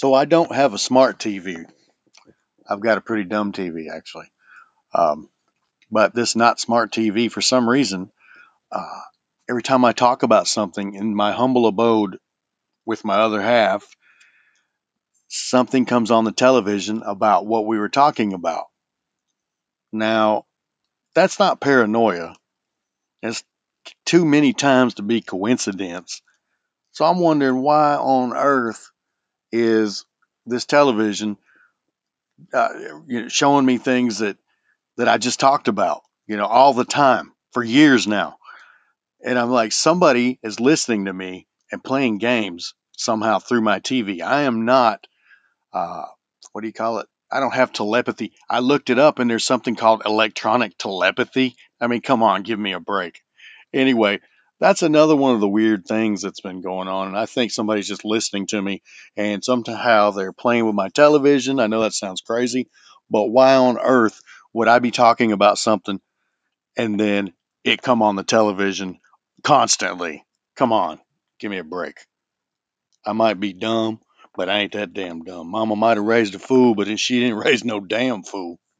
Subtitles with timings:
[0.00, 1.62] So I don't have a smart TV.
[2.66, 4.32] I've got a pretty dumb TV actually.
[4.94, 5.28] Um,
[5.90, 8.10] but this not smart TV, for some reason,
[8.72, 9.00] uh,
[9.46, 12.16] every time I talk about something in my humble abode
[12.86, 13.94] with my other half,
[15.28, 18.68] something comes on the television about what we were talking about.
[19.92, 20.46] Now,
[21.14, 22.34] that's not paranoia.
[23.22, 23.44] It's
[24.06, 26.22] too many times to be coincidence.
[26.92, 28.90] So I'm wondering why on earth
[29.52, 30.04] is
[30.46, 31.36] this television
[32.52, 32.68] uh,
[33.06, 34.36] you know, showing me things that
[34.96, 38.36] that I just talked about, you know, all the time for years now.
[39.24, 44.20] And I'm like, somebody is listening to me and playing games somehow through my TV.
[44.22, 45.06] I am not,
[45.72, 46.04] uh,
[46.52, 47.08] what do you call it?
[47.30, 48.32] I don't have telepathy.
[48.48, 51.56] I looked it up and there's something called electronic telepathy.
[51.80, 53.20] I mean, come on, give me a break.
[53.72, 54.20] Anyway,
[54.60, 57.08] that's another one of the weird things that's been going on.
[57.08, 58.82] And I think somebody's just listening to me
[59.16, 61.58] and somehow they're playing with my television.
[61.58, 62.68] I know that sounds crazy,
[63.10, 64.20] but why on earth
[64.52, 66.00] would I be talking about something
[66.76, 67.32] and then
[67.64, 69.00] it come on the television
[69.42, 70.24] constantly?
[70.56, 71.00] Come on,
[71.38, 71.96] give me a break.
[73.04, 74.00] I might be dumb,
[74.36, 75.50] but I ain't that damn dumb.
[75.50, 78.58] Mama might have raised a fool, but then she didn't raise no damn fool.